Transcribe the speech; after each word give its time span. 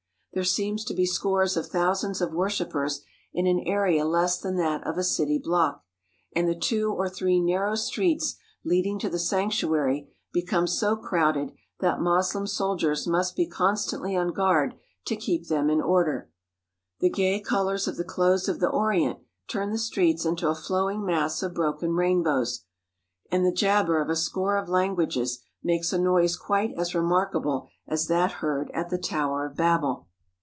There 0.33 0.45
seem 0.45 0.77
to 0.77 0.93
be 0.93 1.05
scores 1.05 1.57
of 1.57 1.67
thousands 1.67 2.21
of 2.21 2.31
worship 2.31 2.69
pers 2.69 3.03
in 3.33 3.45
an 3.47 3.59
area 3.67 4.05
less 4.05 4.39
than 4.39 4.55
that 4.55 4.81
of 4.87 4.97
a 4.97 5.03
city 5.03 5.37
block, 5.37 5.83
and 6.33 6.47
the 6.47 6.55
two 6.55 6.89
or 6.89 7.09
three 7.09 7.41
narrow 7.41 7.75
streets 7.75 8.37
leading 8.63 8.97
to 8.99 9.09
the 9.09 9.19
sanctuary 9.19 10.09
become 10.31 10.67
so 10.67 10.95
crowded 10.95 11.51
that 11.81 11.99
Moslem 11.99 12.47
soldiers 12.47 13.05
must 13.05 13.35
be 13.35 13.45
con 13.45 13.75
stantly 13.75 14.17
on 14.17 14.31
guard 14.31 14.75
to 15.07 15.17
keep 15.17 15.49
them 15.49 15.69
in 15.69 15.81
order. 15.81 16.31
The 17.01 17.09
gay 17.09 17.41
col 17.41 17.67
ours 17.67 17.85
of 17.85 17.97
the 17.97 18.05
clothes 18.05 18.47
of 18.47 18.61
the 18.61 18.69
Orient 18.69 19.19
turn 19.49 19.71
the 19.71 19.77
streets 19.77 20.25
into 20.25 20.47
a 20.47 20.55
flowing 20.55 21.05
mass 21.05 21.43
of 21.43 21.53
broken 21.53 21.91
rainbows, 21.95 22.63
and 23.29 23.45
the 23.45 23.51
jabber 23.51 23.99
of 24.01 24.07
a 24.09 24.15
score 24.15 24.55
of 24.55 24.69
languages 24.69 25.43
makes 25.61 25.91
a 25.91 25.99
noise 25.99 26.37
quite 26.37 26.73
as 26.77 26.95
remarkable 26.95 27.67
as 27.85 28.07
that 28.07 28.31
heard 28.39 28.71
at 28.73 28.89
the 28.89 28.97
Tower 28.97 29.45
of 29.47 29.57
Babel. 29.57 30.07